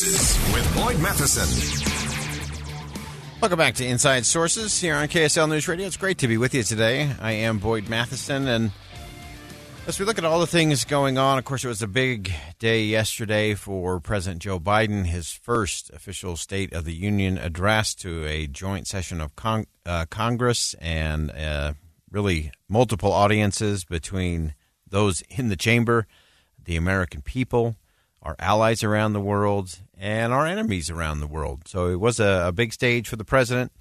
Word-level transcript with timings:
Sources 0.00 0.54
with 0.54 0.74
Boyd 0.74 0.98
Matheson. 1.00 1.46
Welcome 3.42 3.58
back 3.58 3.74
to 3.74 3.86
Inside 3.86 4.24
Sources 4.24 4.80
here 4.80 4.94
on 4.94 5.08
KSL 5.08 5.46
News 5.46 5.68
Radio. 5.68 5.86
It's 5.86 5.98
great 5.98 6.16
to 6.18 6.28
be 6.28 6.38
with 6.38 6.54
you 6.54 6.62
today. 6.62 7.12
I 7.20 7.32
am 7.32 7.58
Boyd 7.58 7.90
Matheson, 7.90 8.48
and 8.48 8.70
as 9.86 9.98
we 9.98 10.06
look 10.06 10.16
at 10.16 10.24
all 10.24 10.40
the 10.40 10.46
things 10.46 10.84
going 10.84 11.18
on, 11.18 11.36
of 11.36 11.44
course, 11.44 11.66
it 11.66 11.68
was 11.68 11.82
a 11.82 11.86
big 11.86 12.32
day 12.58 12.84
yesterday 12.84 13.52
for 13.52 14.00
President 14.00 14.40
Joe 14.40 14.58
Biden, 14.58 15.04
his 15.04 15.32
first 15.32 15.90
official 15.90 16.34
State 16.34 16.72
of 16.72 16.86
the 16.86 16.94
Union 16.94 17.36
address 17.36 17.94
to 17.96 18.24
a 18.24 18.46
joint 18.46 18.86
session 18.86 19.20
of 19.20 19.36
Cong- 19.36 19.66
uh, 19.84 20.06
Congress 20.08 20.72
and 20.80 21.30
uh, 21.32 21.74
really 22.10 22.52
multiple 22.70 23.12
audiences 23.12 23.84
between 23.84 24.54
those 24.88 25.22
in 25.28 25.50
the 25.50 25.56
chamber, 25.56 26.06
the 26.64 26.76
American 26.76 27.20
people, 27.20 27.76
our 28.22 28.36
allies 28.38 28.84
around 28.84 29.12
the 29.12 29.20
world, 29.20 29.78
and 29.98 30.32
our 30.32 30.46
enemies 30.46 30.90
around 30.90 31.20
the 31.20 31.26
world. 31.26 31.66
So 31.66 31.88
it 31.88 32.00
was 32.00 32.20
a, 32.20 32.44
a 32.46 32.52
big 32.52 32.72
stage 32.72 33.08
for 33.08 33.16
the 33.16 33.24
president. 33.24 33.72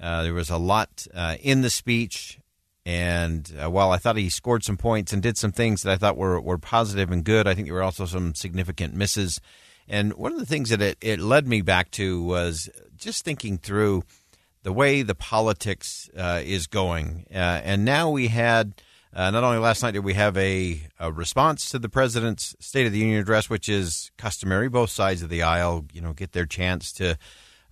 Uh, 0.00 0.22
there 0.22 0.34
was 0.34 0.50
a 0.50 0.56
lot 0.56 1.06
uh, 1.14 1.36
in 1.40 1.62
the 1.62 1.70
speech. 1.70 2.38
And 2.86 3.52
uh, 3.62 3.68
while 3.70 3.90
I 3.90 3.98
thought 3.98 4.16
he 4.16 4.30
scored 4.30 4.64
some 4.64 4.78
points 4.78 5.12
and 5.12 5.22
did 5.22 5.36
some 5.36 5.52
things 5.52 5.82
that 5.82 5.92
I 5.92 5.96
thought 5.96 6.16
were, 6.16 6.40
were 6.40 6.58
positive 6.58 7.10
and 7.10 7.22
good, 7.22 7.46
I 7.46 7.54
think 7.54 7.66
there 7.66 7.74
were 7.74 7.82
also 7.82 8.06
some 8.06 8.34
significant 8.34 8.94
misses. 8.94 9.40
And 9.88 10.14
one 10.14 10.32
of 10.32 10.38
the 10.38 10.46
things 10.46 10.70
that 10.70 10.80
it, 10.80 10.96
it 11.00 11.18
led 11.18 11.46
me 11.46 11.60
back 11.60 11.90
to 11.92 12.22
was 12.22 12.70
just 12.96 13.24
thinking 13.24 13.58
through 13.58 14.04
the 14.62 14.72
way 14.72 15.02
the 15.02 15.14
politics 15.14 16.08
uh, 16.16 16.40
is 16.42 16.66
going. 16.66 17.26
Uh, 17.30 17.60
and 17.62 17.84
now 17.84 18.10
we 18.10 18.28
had 18.28 18.80
uh, 19.14 19.30
not 19.30 19.42
only 19.42 19.58
last 19.58 19.82
night 19.82 19.92
did 19.92 20.04
we 20.04 20.14
have 20.14 20.36
a, 20.36 20.80
a, 20.98 21.10
response 21.10 21.70
to 21.70 21.78
the 21.78 21.88
president's 21.88 22.54
State 22.60 22.86
of 22.86 22.92
the 22.92 22.98
Union 22.98 23.20
address, 23.20 23.48
which 23.48 23.68
is 23.68 24.10
customary, 24.18 24.68
both 24.68 24.90
sides 24.90 25.22
of 25.22 25.30
the 25.30 25.42
aisle, 25.42 25.86
you 25.92 26.00
know, 26.00 26.12
get 26.12 26.32
their 26.32 26.46
chance 26.46 26.92
to 26.92 27.16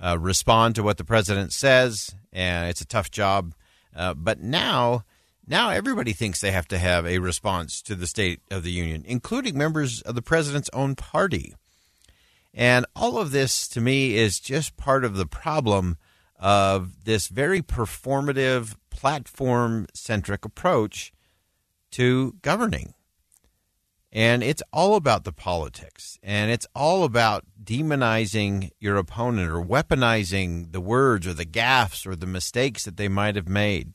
uh, 0.02 0.18
respond 0.18 0.74
to 0.74 0.82
what 0.82 0.96
the 0.96 1.04
president 1.04 1.52
says, 1.52 2.14
and 2.32 2.70
it's 2.70 2.80
a 2.80 2.86
tough 2.86 3.10
job. 3.10 3.54
Uh, 3.94 4.14
but 4.14 4.40
now, 4.40 5.04
now 5.46 5.70
everybody 5.70 6.12
thinks 6.12 6.40
they 6.40 6.52
have 6.52 6.68
to 6.68 6.78
have 6.78 7.06
a 7.06 7.18
response 7.18 7.82
to 7.82 7.94
the 7.94 8.06
State 8.06 8.40
of 8.50 8.62
the 8.62 8.72
Union, 8.72 9.04
including 9.06 9.56
members 9.56 10.00
of 10.02 10.14
the 10.14 10.22
president's 10.22 10.70
own 10.72 10.94
party. 10.94 11.54
And 12.54 12.86
all 12.96 13.18
of 13.18 13.30
this, 13.30 13.68
to 13.68 13.82
me, 13.82 14.16
is 14.16 14.40
just 14.40 14.78
part 14.78 15.04
of 15.04 15.16
the 15.16 15.26
problem 15.26 15.98
of 16.38 17.04
this 17.04 17.28
very 17.28 17.60
performative, 17.60 18.74
platform 18.90 19.86
centric 19.92 20.44
approach 20.44 21.12
to 21.96 22.34
governing. 22.42 22.92
And 24.12 24.42
it's 24.42 24.62
all 24.70 24.96
about 24.96 25.24
the 25.24 25.32
politics, 25.32 26.18
and 26.22 26.50
it's 26.50 26.66
all 26.74 27.04
about 27.04 27.44
demonizing 27.62 28.70
your 28.78 28.96
opponent 28.96 29.50
or 29.50 29.62
weaponizing 29.62 30.72
the 30.72 30.80
words 30.80 31.26
or 31.26 31.32
the 31.32 31.46
gaffes 31.46 32.06
or 32.06 32.14
the 32.14 32.26
mistakes 32.26 32.84
that 32.84 32.98
they 32.98 33.08
might 33.08 33.34
have 33.36 33.48
made. 33.48 33.94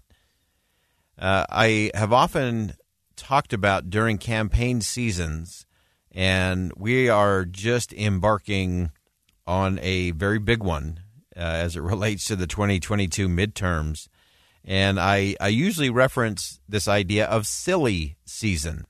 Uh, 1.18 1.46
I 1.50 1.92
have 1.94 2.12
often 2.12 2.74
talked 3.16 3.54
about 3.54 3.90
during 3.90 4.18
campaign 4.18 4.82
seasons, 4.82 5.68
and 6.12 6.72
we 6.76 7.08
are 7.08 7.46
just 7.46 7.94
embarking 7.94 8.92
on 9.46 9.80
a 9.82 10.12
very 10.12 10.40
big 10.40 10.64
one 10.64 11.02
uh, 11.36 11.40
as 11.40 11.76
it 11.76 11.82
relates 11.82 12.26
to 12.26 12.36
the 12.36 12.48
2022 12.48 13.28
midterms. 13.28 14.08
And 14.64 15.00
I, 15.00 15.36
I 15.40 15.48
usually 15.48 15.90
reference 15.90 16.60
this 16.70 16.88
idea 16.88 17.26
of 17.26 17.48
silly 17.48 18.18
season. 18.26 18.86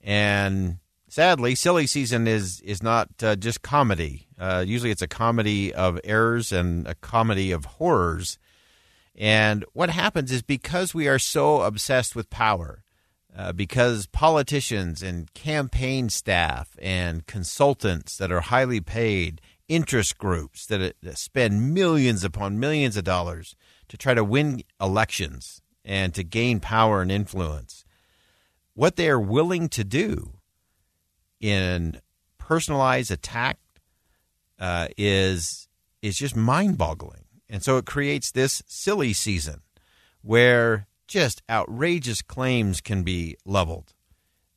And 0.00 0.78
sadly, 1.08 1.54
silly 1.54 1.86
season 1.86 2.26
is, 2.26 2.60
is 2.62 2.82
not 2.82 3.08
uh, 3.22 3.36
just 3.36 3.62
comedy. 3.62 4.26
Uh, 4.38 4.64
usually 4.66 4.90
it's 4.90 5.02
a 5.02 5.08
comedy 5.08 5.72
of 5.74 6.00
errors 6.04 6.50
and 6.50 6.86
a 6.86 6.94
comedy 6.94 7.52
of 7.52 7.66
horrors. 7.66 8.38
And 9.14 9.66
what 9.74 9.90
happens 9.90 10.32
is 10.32 10.42
because 10.42 10.94
we 10.94 11.08
are 11.08 11.18
so 11.18 11.60
obsessed 11.60 12.16
with 12.16 12.30
power, 12.30 12.82
uh, 13.36 13.52
because 13.52 14.06
politicians 14.06 15.02
and 15.02 15.32
campaign 15.34 16.08
staff 16.08 16.74
and 16.80 17.26
consultants 17.26 18.16
that 18.16 18.32
are 18.32 18.40
highly 18.40 18.80
paid, 18.80 19.42
interest 19.68 20.16
groups 20.16 20.66
that 20.66 20.94
spend 21.14 21.74
millions 21.74 22.24
upon 22.24 22.58
millions 22.58 22.96
of 22.96 23.04
dollars 23.04 23.54
to 23.90 23.96
try 23.96 24.14
to 24.14 24.24
win 24.24 24.62
elections 24.80 25.60
and 25.84 26.14
to 26.14 26.22
gain 26.22 26.60
power 26.60 27.02
and 27.02 27.10
influence. 27.10 27.84
What 28.74 28.96
they 28.96 29.10
are 29.10 29.20
willing 29.20 29.68
to 29.70 29.84
do 29.84 30.38
in 31.40 32.00
personalized 32.38 33.10
attack 33.10 33.58
uh, 34.58 34.88
is 34.96 35.68
is 36.02 36.16
just 36.16 36.34
mind-boggling, 36.34 37.24
and 37.48 37.62
so 37.62 37.76
it 37.76 37.84
creates 37.84 38.30
this 38.30 38.62
silly 38.66 39.12
season 39.12 39.60
where 40.22 40.86
just 41.06 41.42
outrageous 41.50 42.22
claims 42.22 42.80
can 42.80 43.02
be 43.02 43.36
leveled, 43.44 43.92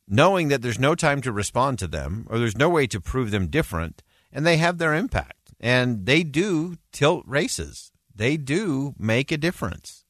knowing 0.08 0.48
that 0.48 0.62
there's 0.62 0.78
no 0.78 0.94
time 0.94 1.20
to 1.20 1.32
respond 1.32 1.78
to 1.78 1.86
them 1.86 2.26
or 2.30 2.38
there's 2.38 2.56
no 2.56 2.68
way 2.68 2.86
to 2.86 3.00
prove 3.00 3.30
them 3.30 3.48
different, 3.48 4.02
and 4.32 4.46
they 4.46 4.56
have 4.58 4.78
their 4.78 4.94
impact, 4.94 5.52
and 5.60 6.06
they 6.06 6.22
do 6.22 6.76
tilt 6.92 7.24
races 7.26 7.90
they 8.14 8.36
do 8.36 8.94
make 8.98 9.32
a 9.32 9.36
difference. 9.36 10.04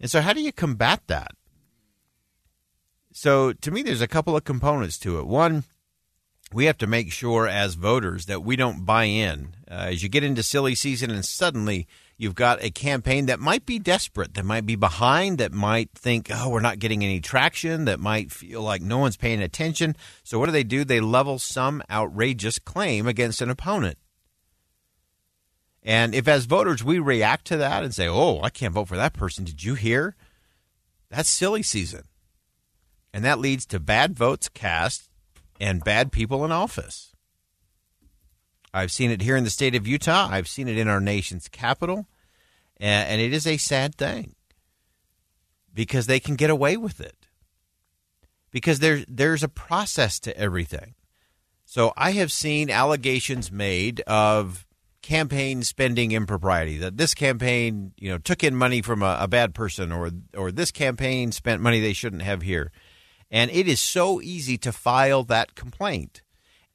And 0.00 0.10
so, 0.10 0.20
how 0.20 0.32
do 0.32 0.40
you 0.40 0.52
combat 0.52 1.02
that? 1.06 1.32
So, 3.12 3.52
to 3.52 3.70
me, 3.70 3.82
there's 3.82 4.00
a 4.00 4.08
couple 4.08 4.36
of 4.36 4.44
components 4.44 4.98
to 5.00 5.18
it. 5.18 5.26
One, 5.26 5.64
we 6.52 6.66
have 6.66 6.78
to 6.78 6.86
make 6.86 7.12
sure 7.12 7.46
as 7.46 7.74
voters 7.74 8.26
that 8.26 8.42
we 8.42 8.56
don't 8.56 8.84
buy 8.84 9.04
in. 9.04 9.54
Uh, 9.70 9.88
as 9.90 10.02
you 10.02 10.08
get 10.08 10.24
into 10.24 10.42
silly 10.42 10.74
season 10.74 11.10
and 11.10 11.24
suddenly 11.24 11.86
you've 12.16 12.34
got 12.34 12.62
a 12.62 12.70
campaign 12.70 13.26
that 13.26 13.40
might 13.40 13.64
be 13.64 13.78
desperate, 13.78 14.34
that 14.34 14.44
might 14.44 14.66
be 14.66 14.76
behind, 14.76 15.38
that 15.38 15.52
might 15.52 15.90
think, 15.94 16.28
oh, 16.30 16.48
we're 16.48 16.60
not 16.60 16.78
getting 16.78 17.02
any 17.04 17.20
traction, 17.20 17.84
that 17.86 18.00
might 18.00 18.30
feel 18.30 18.62
like 18.62 18.82
no 18.82 18.98
one's 18.98 19.16
paying 19.16 19.42
attention. 19.42 19.96
So, 20.24 20.38
what 20.38 20.46
do 20.46 20.52
they 20.52 20.64
do? 20.64 20.84
They 20.84 21.00
level 21.00 21.38
some 21.38 21.82
outrageous 21.90 22.58
claim 22.58 23.06
against 23.06 23.40
an 23.40 23.50
opponent. 23.50 23.98
And 25.82 26.14
if, 26.14 26.28
as 26.28 26.44
voters, 26.44 26.84
we 26.84 26.98
react 26.98 27.46
to 27.46 27.56
that 27.56 27.82
and 27.82 27.94
say, 27.94 28.06
oh, 28.08 28.40
I 28.40 28.50
can't 28.50 28.74
vote 28.74 28.88
for 28.88 28.96
that 28.96 29.14
person, 29.14 29.44
did 29.44 29.64
you 29.64 29.74
hear? 29.74 30.14
That's 31.10 31.28
silly 31.28 31.62
season. 31.62 32.04
And 33.12 33.24
that 33.24 33.40
leads 33.40 33.66
to 33.66 33.80
bad 33.80 34.16
votes 34.16 34.48
cast 34.48 35.08
and 35.60 35.84
bad 35.84 36.12
people 36.12 36.44
in 36.44 36.52
office. 36.52 37.12
I've 38.72 38.92
seen 38.92 39.10
it 39.10 39.20
here 39.20 39.36
in 39.36 39.44
the 39.44 39.50
state 39.50 39.74
of 39.74 39.86
Utah, 39.86 40.28
I've 40.30 40.48
seen 40.48 40.68
it 40.68 40.78
in 40.78 40.88
our 40.88 41.00
nation's 41.00 41.48
capital, 41.48 42.06
and 42.78 43.20
it 43.20 43.32
is 43.32 43.46
a 43.46 43.58
sad 43.58 43.94
thing 43.96 44.34
because 45.74 46.06
they 46.06 46.20
can 46.20 46.36
get 46.36 46.50
away 46.50 46.76
with 46.76 47.00
it. 47.00 47.26
Because 48.50 48.78
there, 48.78 49.04
there's 49.08 49.42
a 49.42 49.48
process 49.48 50.18
to 50.20 50.36
everything. 50.36 50.94
So 51.64 51.92
I 51.96 52.12
have 52.12 52.32
seen 52.32 52.70
allegations 52.70 53.50
made 53.50 54.00
of 54.00 54.66
campaign 55.02 55.62
spending 55.62 56.12
impropriety 56.12 56.78
that 56.78 56.96
this 56.96 57.12
campaign 57.12 57.92
you 57.98 58.08
know 58.08 58.18
took 58.18 58.44
in 58.44 58.54
money 58.54 58.80
from 58.80 59.02
a, 59.02 59.18
a, 59.20 59.28
bad 59.28 59.54
person 59.54 59.90
or 59.90 60.10
or 60.36 60.52
this 60.52 60.70
campaign 60.70 61.32
spent 61.32 61.60
money 61.60 61.80
they 61.80 61.92
shouldn't 61.92 62.22
have 62.22 62.42
here. 62.42 62.70
And 63.30 63.50
it 63.50 63.66
is 63.66 63.80
so 63.80 64.20
easy 64.20 64.58
to 64.58 64.72
file 64.72 65.24
that 65.24 65.54
complaint. 65.54 66.22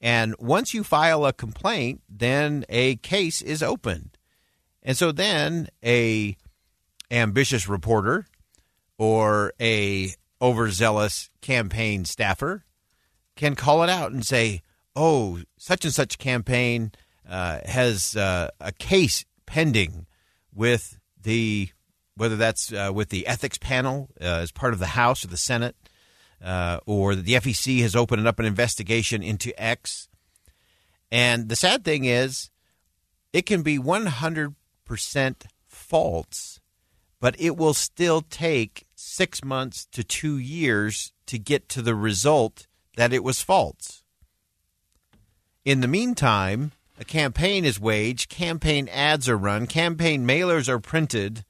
And 0.00 0.34
once 0.38 0.74
you 0.74 0.84
file 0.84 1.24
a 1.24 1.32
complaint 1.32 2.02
then 2.08 2.64
a 2.68 2.96
case 2.96 3.40
is 3.42 3.62
opened. 3.62 4.18
And 4.82 4.96
so 4.96 5.10
then 5.10 5.68
a 5.84 6.36
ambitious 7.10 7.66
reporter 7.66 8.26
or 8.98 9.52
a 9.60 10.12
overzealous 10.40 11.30
campaign 11.40 12.04
staffer 12.04 12.64
can 13.36 13.54
call 13.54 13.82
it 13.82 13.88
out 13.88 14.12
and 14.12 14.24
say 14.24 14.60
oh 14.94 15.40
such 15.56 15.84
and 15.84 15.94
such 15.94 16.18
campaign 16.18 16.92
uh, 17.28 17.60
has 17.64 18.16
uh, 18.16 18.50
a 18.60 18.72
case 18.72 19.24
pending 19.46 20.06
with 20.54 20.98
the 21.22 21.70
whether 22.16 22.36
that's 22.36 22.72
uh, 22.72 22.90
with 22.92 23.10
the 23.10 23.26
ethics 23.28 23.58
panel 23.58 24.08
uh, 24.20 24.24
as 24.24 24.50
part 24.50 24.72
of 24.72 24.80
the 24.80 24.86
House 24.86 25.24
or 25.24 25.28
the 25.28 25.36
Senate, 25.36 25.76
uh, 26.42 26.80
or 26.84 27.14
the 27.14 27.34
FEC 27.34 27.80
has 27.80 27.94
opened 27.94 28.26
up 28.26 28.40
an 28.40 28.44
investigation 28.44 29.22
into 29.22 29.58
X, 29.60 30.08
And 31.12 31.48
the 31.48 31.56
sad 31.56 31.84
thing 31.84 32.04
is, 32.04 32.50
it 33.32 33.46
can 33.46 33.62
be 33.62 33.78
100% 33.78 34.54
false, 35.66 36.60
but 37.20 37.40
it 37.40 37.56
will 37.56 37.74
still 37.74 38.20
take 38.20 38.86
six 38.96 39.44
months 39.44 39.86
to 39.92 40.02
two 40.02 40.38
years 40.38 41.12
to 41.26 41.38
get 41.38 41.68
to 41.68 41.82
the 41.82 41.94
result 41.94 42.66
that 42.96 43.12
it 43.12 43.22
was 43.22 43.42
false. 43.42 44.02
In 45.64 45.82
the 45.82 45.88
meantime, 45.88 46.72
a 46.98 47.04
campaign 47.04 47.64
is 47.64 47.80
waged, 47.80 48.28
campaign 48.28 48.88
ads 48.88 49.28
are 49.28 49.36
run, 49.36 49.66
campaign 49.66 50.26
mailers 50.26 50.68
are 50.68 50.80
printed 50.80 51.44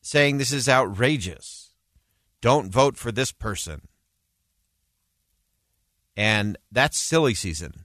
saying 0.00 0.38
this 0.38 0.52
is 0.52 0.68
outrageous. 0.68 1.70
Don't 2.40 2.72
vote 2.72 2.96
for 2.96 3.12
this 3.12 3.32
person. 3.32 3.82
And 6.16 6.58
that's 6.70 6.98
silly 6.98 7.34
season. 7.34 7.84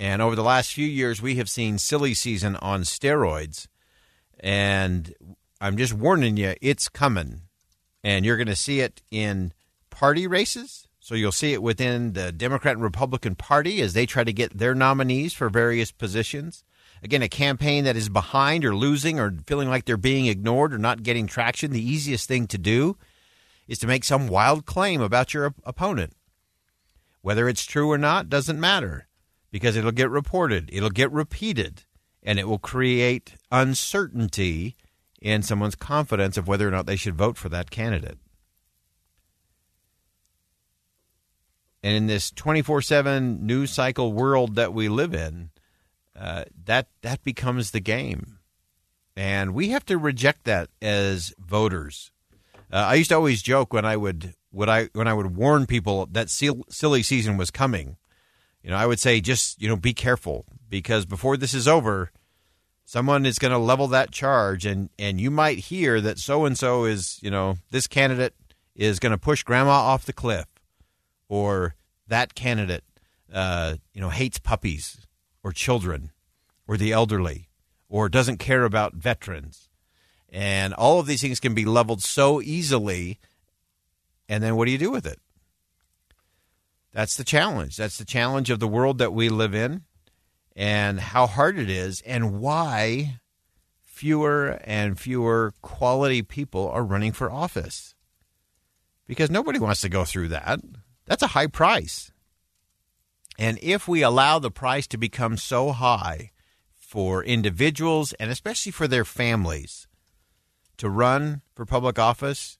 And 0.00 0.22
over 0.22 0.36
the 0.36 0.44
last 0.44 0.72
few 0.72 0.86
years, 0.86 1.20
we 1.20 1.36
have 1.36 1.50
seen 1.50 1.78
silly 1.78 2.14
season 2.14 2.56
on 2.56 2.82
steroids. 2.82 3.66
And 4.38 5.12
I'm 5.60 5.76
just 5.76 5.92
warning 5.92 6.36
you, 6.36 6.54
it's 6.62 6.88
coming. 6.88 7.42
And 8.04 8.24
you're 8.24 8.36
going 8.36 8.46
to 8.46 8.56
see 8.56 8.80
it 8.80 9.02
in 9.10 9.52
party 9.90 10.26
races. 10.26 10.87
So 11.08 11.14
you'll 11.14 11.32
see 11.32 11.54
it 11.54 11.62
within 11.62 12.12
the 12.12 12.32
Democrat 12.32 12.74
and 12.74 12.82
Republican 12.82 13.34
Party 13.34 13.80
as 13.80 13.94
they 13.94 14.04
try 14.04 14.24
to 14.24 14.32
get 14.32 14.58
their 14.58 14.74
nominees 14.74 15.32
for 15.32 15.48
various 15.48 15.90
positions. 15.90 16.64
Again, 17.02 17.22
a 17.22 17.30
campaign 17.30 17.84
that 17.84 17.96
is 17.96 18.10
behind 18.10 18.62
or 18.62 18.76
losing 18.76 19.18
or 19.18 19.34
feeling 19.46 19.70
like 19.70 19.86
they're 19.86 19.96
being 19.96 20.26
ignored 20.26 20.74
or 20.74 20.76
not 20.76 21.02
getting 21.02 21.26
traction, 21.26 21.70
the 21.70 21.82
easiest 21.82 22.28
thing 22.28 22.46
to 22.48 22.58
do 22.58 22.98
is 23.66 23.78
to 23.78 23.86
make 23.86 24.04
some 24.04 24.28
wild 24.28 24.66
claim 24.66 25.00
about 25.00 25.32
your 25.32 25.54
opponent. 25.64 26.12
Whether 27.22 27.48
it's 27.48 27.64
true 27.64 27.90
or 27.90 27.96
not 27.96 28.28
doesn't 28.28 28.60
matter 28.60 29.08
because 29.50 29.76
it'll 29.76 29.92
get 29.92 30.10
reported, 30.10 30.68
it'll 30.70 30.90
get 30.90 31.10
repeated, 31.10 31.84
and 32.22 32.38
it 32.38 32.46
will 32.46 32.58
create 32.58 33.34
uncertainty 33.50 34.76
in 35.22 35.40
someone's 35.40 35.74
confidence 35.74 36.36
of 36.36 36.46
whether 36.46 36.68
or 36.68 36.70
not 36.70 36.84
they 36.84 36.96
should 36.96 37.16
vote 37.16 37.38
for 37.38 37.48
that 37.48 37.70
candidate. 37.70 38.18
And 41.82 41.94
in 41.94 42.06
this 42.06 42.30
24 42.30 42.82
7 42.82 43.46
news 43.46 43.70
cycle 43.70 44.12
world 44.12 44.56
that 44.56 44.74
we 44.74 44.88
live 44.88 45.14
in, 45.14 45.50
uh, 46.18 46.44
that, 46.64 46.88
that 47.02 47.22
becomes 47.22 47.70
the 47.70 47.80
game. 47.80 48.38
And 49.16 49.54
we 49.54 49.70
have 49.70 49.84
to 49.86 49.98
reject 49.98 50.44
that 50.44 50.70
as 50.80 51.34
voters. 51.38 52.12
Uh, 52.72 52.76
I 52.76 52.94
used 52.94 53.10
to 53.10 53.16
always 53.16 53.42
joke 53.42 53.72
when 53.72 53.84
I 53.84 53.96
would 53.96 54.34
would 54.52 54.68
I 54.68 54.88
when 54.92 55.08
I 55.08 55.14
would 55.14 55.36
warn 55.36 55.66
people 55.66 56.06
that 56.12 56.30
silly 56.30 57.02
season 57.02 57.36
was 57.36 57.50
coming. 57.50 57.96
You 58.62 58.70
know, 58.70 58.76
I 58.76 58.86
would 58.86 59.00
say 59.00 59.20
just 59.20 59.60
you 59.60 59.68
know 59.68 59.76
be 59.76 59.94
careful 59.94 60.44
because 60.68 61.06
before 61.06 61.36
this 61.36 61.54
is 61.54 61.66
over, 61.66 62.10
someone 62.84 63.26
is 63.26 63.38
going 63.38 63.52
to 63.52 63.58
level 63.58 63.88
that 63.88 64.10
charge, 64.10 64.66
and 64.66 64.90
and 64.98 65.20
you 65.20 65.30
might 65.30 65.58
hear 65.58 66.00
that 66.00 66.18
so 66.18 66.44
and 66.44 66.58
so 66.58 66.84
is 66.84 67.18
you 67.22 67.30
know 67.30 67.56
this 67.70 67.86
candidate 67.86 68.34
is 68.74 68.98
going 68.98 69.12
to 69.12 69.18
push 69.18 69.42
grandma 69.42 69.70
off 69.70 70.04
the 70.04 70.12
cliff, 70.12 70.46
or 71.28 71.74
that 72.06 72.34
candidate 72.34 72.84
uh, 73.32 73.76
you 73.92 74.00
know 74.00 74.10
hates 74.10 74.38
puppies 74.38 75.06
or 75.42 75.52
children 75.52 76.10
or 76.66 76.76
the 76.76 76.92
elderly 76.92 77.48
or 77.88 78.08
doesn't 78.08 78.38
care 78.38 78.64
about 78.64 78.94
veterans. 78.94 79.68
And 80.28 80.74
all 80.74 81.00
of 81.00 81.06
these 81.06 81.22
things 81.22 81.40
can 81.40 81.54
be 81.54 81.64
leveled 81.64 82.02
so 82.02 82.42
easily. 82.42 83.18
And 84.28 84.42
then 84.42 84.56
what 84.56 84.66
do 84.66 84.72
you 84.72 84.78
do 84.78 84.90
with 84.90 85.06
it? 85.06 85.20
That's 86.92 87.16
the 87.16 87.24
challenge. 87.24 87.76
That's 87.76 87.98
the 87.98 88.04
challenge 88.04 88.50
of 88.50 88.60
the 88.60 88.68
world 88.68 88.98
that 88.98 89.12
we 89.12 89.28
live 89.28 89.54
in 89.54 89.82
and 90.54 91.00
how 91.00 91.26
hard 91.26 91.58
it 91.58 91.70
is 91.70 92.02
and 92.02 92.40
why 92.40 93.20
fewer 93.84 94.60
and 94.64 94.98
fewer 94.98 95.54
quality 95.62 96.22
people 96.22 96.68
are 96.68 96.84
running 96.84 97.12
for 97.12 97.30
office. 97.30 97.94
Because 99.06 99.30
nobody 99.30 99.58
wants 99.58 99.80
to 99.80 99.88
go 99.88 100.04
through 100.04 100.28
that. 100.28 100.60
That's 101.08 101.22
a 101.22 101.28
high 101.28 101.46
price. 101.46 102.12
And 103.38 103.58
if 103.62 103.88
we 103.88 104.02
allow 104.02 104.38
the 104.38 104.50
price 104.50 104.86
to 104.88 104.98
become 104.98 105.36
so 105.36 105.72
high 105.72 106.32
for 106.74 107.24
individuals 107.24 108.12
and 108.14 108.30
especially 108.30 108.72
for 108.72 108.86
their 108.86 109.04
families 109.04 109.88
to 110.76 110.90
run 110.90 111.40
for 111.54 111.64
public 111.64 111.98
office, 111.98 112.58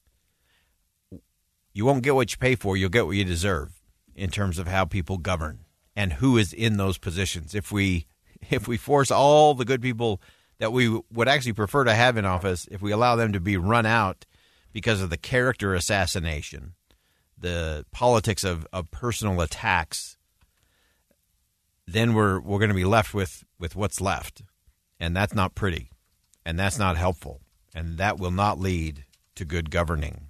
you 1.72 1.84
won't 1.84 2.02
get 2.02 2.14
what 2.14 2.32
you 2.32 2.38
pay 2.38 2.54
for, 2.54 2.76
you'll 2.76 2.88
get 2.88 3.06
what 3.06 3.16
you 3.16 3.24
deserve 3.24 3.82
in 4.14 4.30
terms 4.30 4.58
of 4.58 4.66
how 4.66 4.84
people 4.84 5.18
govern 5.18 5.60
and 5.94 6.14
who 6.14 6.38
is 6.38 6.52
in 6.52 6.78
those 6.78 6.96
positions. 6.96 7.54
If 7.54 7.70
we 7.70 8.06
if 8.50 8.66
we 8.66 8.76
force 8.76 9.10
all 9.10 9.54
the 9.54 9.64
good 9.64 9.82
people 9.82 10.22
that 10.58 10.72
we 10.72 10.88
would 11.12 11.28
actually 11.28 11.52
prefer 11.52 11.84
to 11.84 11.94
have 11.94 12.16
in 12.16 12.24
office, 12.24 12.66
if 12.70 12.80
we 12.80 12.92
allow 12.92 13.14
them 13.14 13.32
to 13.32 13.40
be 13.40 13.56
run 13.56 13.84
out 13.84 14.24
because 14.72 15.02
of 15.02 15.10
the 15.10 15.16
character 15.16 15.74
assassination, 15.74 16.74
the 17.40 17.85
politics 17.93 18.44
of, 18.44 18.67
of 18.73 18.90
personal 18.90 19.40
attacks, 19.40 20.17
then 21.87 22.14
we're 22.14 22.40
we're 22.40 22.58
going 22.58 22.69
to 22.70 22.75
be 22.75 22.85
left 22.85 23.14
with, 23.14 23.44
with 23.58 23.75
what's 23.76 24.00
left. 24.00 24.43
And 25.00 25.17
that's 25.17 25.35
not 25.35 25.55
pretty. 25.55 25.90
And 26.44 26.58
that's 26.58 26.79
not 26.79 26.96
helpful. 26.96 27.40
And 27.75 27.99
that 27.99 28.19
will 28.19 28.31
not 28.31 28.58
lead 28.58 29.05
to 29.37 29.44
good 29.44 29.70
governing. 29.70 30.29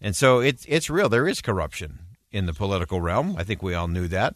And 0.00 0.16
so 0.16 0.40
it's 0.40 0.64
it's 0.66 0.88
real. 0.88 1.08
There 1.08 1.28
is 1.28 1.42
corruption 1.42 2.00
in 2.32 2.46
the 2.46 2.54
political 2.54 3.00
realm. 3.00 3.36
I 3.36 3.44
think 3.44 3.62
we 3.62 3.74
all 3.74 3.88
knew 3.88 4.08
that. 4.08 4.34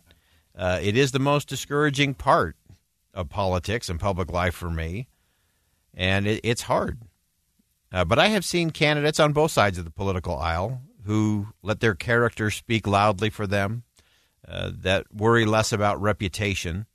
Uh, 0.56 0.78
it 0.82 0.96
is 0.96 1.12
the 1.12 1.18
most 1.18 1.48
discouraging 1.48 2.14
part 2.14 2.56
of 3.12 3.28
politics 3.28 3.88
and 3.88 3.98
public 3.98 4.30
life 4.30 4.54
for 4.54 4.70
me, 4.70 5.08
and 5.94 6.26
it, 6.26 6.40
it's 6.44 6.62
hard. 6.62 6.98
Uh, 7.92 8.04
but 8.04 8.18
I 8.18 8.28
have 8.28 8.44
seen 8.44 8.70
candidates 8.70 9.20
on 9.20 9.32
both 9.32 9.52
sides 9.52 9.78
of 9.78 9.84
the 9.84 9.90
political 9.90 10.36
aisle 10.36 10.82
who 11.04 11.48
let 11.62 11.80
their 11.80 11.94
character 11.94 12.50
speak 12.50 12.86
loudly 12.86 13.30
for 13.30 13.46
them, 13.46 13.82
uh, 14.46 14.70
that 14.80 15.06
worry 15.12 15.44
less 15.44 15.72
about 15.72 16.00
reputation, 16.00 16.86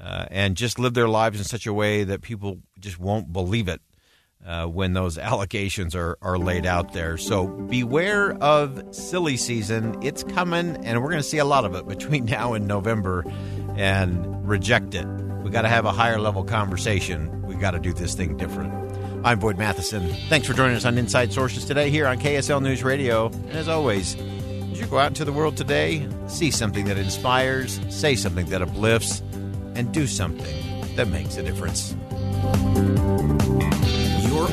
uh, 0.00 0.26
and 0.30 0.56
just 0.56 0.78
live 0.78 0.94
their 0.94 1.08
lives 1.08 1.38
in 1.38 1.44
such 1.44 1.66
a 1.66 1.72
way 1.72 2.04
that 2.04 2.20
people 2.20 2.58
just 2.78 2.98
won't 2.98 3.32
believe 3.32 3.68
it 3.68 3.80
uh, 4.44 4.66
when 4.66 4.92
those 4.92 5.18
allegations 5.18 5.94
are, 5.94 6.18
are 6.22 6.38
laid 6.38 6.66
out 6.66 6.92
there. 6.92 7.16
So 7.16 7.46
beware 7.46 8.32
of 8.42 8.82
silly 8.94 9.36
season. 9.36 9.98
It's 10.02 10.22
coming, 10.22 10.76
and 10.84 11.02
we're 11.02 11.10
going 11.10 11.22
to 11.22 11.28
see 11.28 11.38
a 11.38 11.44
lot 11.44 11.64
of 11.64 11.74
it 11.74 11.86
between 11.86 12.24
now 12.26 12.54
and 12.54 12.66
November, 12.66 13.24
and 13.76 14.48
reject 14.48 14.94
it. 14.94 15.06
We 15.42 15.50
got 15.50 15.62
to 15.62 15.68
have 15.68 15.84
a 15.84 15.92
higher 15.92 16.18
level 16.18 16.42
conversation. 16.44 17.42
We 17.42 17.54
got 17.54 17.72
to 17.72 17.78
do 17.78 17.92
this 17.92 18.14
thing 18.14 18.36
different. 18.36 18.95
I'm 19.26 19.40
Boyd 19.40 19.58
Matheson. 19.58 20.08
Thanks 20.28 20.46
for 20.46 20.52
joining 20.52 20.76
us 20.76 20.84
on 20.84 20.96
Inside 20.96 21.32
Sources 21.32 21.64
today 21.64 21.90
here 21.90 22.06
on 22.06 22.20
KSL 22.20 22.62
News 22.62 22.84
Radio. 22.84 23.26
And 23.26 23.54
as 23.54 23.66
always, 23.66 24.14
as 24.14 24.78
you 24.78 24.86
go 24.86 24.98
out 24.98 25.08
into 25.08 25.24
the 25.24 25.32
world 25.32 25.56
today, 25.56 26.08
see 26.28 26.52
something 26.52 26.84
that 26.84 26.96
inspires, 26.96 27.80
say 27.88 28.14
something 28.14 28.46
that 28.50 28.62
uplifts, 28.62 29.24
and 29.74 29.92
do 29.92 30.06
something 30.06 30.94
that 30.94 31.08
makes 31.08 31.36
a 31.38 31.42
difference 31.42 31.96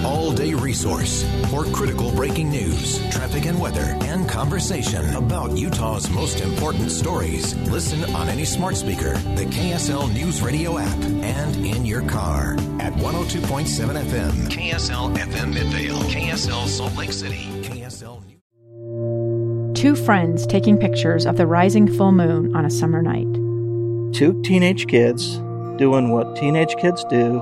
all 0.06 0.32
day 0.32 0.54
resource 0.54 1.24
for 1.50 1.66
critical 1.66 2.12
breaking 2.12 2.50
news, 2.50 3.00
traffic 3.12 3.46
and 3.46 3.60
weather, 3.60 3.98
and 4.02 4.28
conversation 4.28 5.16
about 5.16 5.52
Utah's 5.58 6.10
most 6.10 6.42
important 6.42 6.92
stories. 6.92 7.56
Listen 7.70 8.04
on 8.16 8.30
any 8.30 8.46
smart 8.46 8.76
speaker, 8.76 9.14
the 9.36 9.46
KSL 9.46 10.14
News 10.14 10.42
Radio 10.42 10.78
app, 10.78 10.98
and 11.04 11.56
in 11.66 11.86
your 11.86 12.02
car 12.04 12.54
at 12.80 12.94
102.7 12.94 14.04
FM, 14.04 14.50
KSL 14.50 15.16
FM 15.16 15.54
Midvale, 15.54 16.00
KSL 16.04 16.68
Salt 16.68 16.96
Lake 16.96 17.14
City, 17.14 17.48
KSL 17.62 18.22
News. 18.26 19.80
Two 19.80 19.96
friends 19.96 20.48
taking 20.48 20.78
pictures 20.78 21.26
of 21.26 21.38
the 21.38 21.48
rising 21.48 21.88
full 21.88 22.12
moon 22.12 22.56
on 22.56 22.66
a 22.66 22.70
summer 22.70 23.02
night. 23.02 23.28
Two 24.14 24.42
teenage 24.44 24.88
kids 24.88 25.40
doing 25.78 26.12
what 26.12 26.36
teenage 26.36 26.76
kids 26.78 27.04
do 27.10 27.42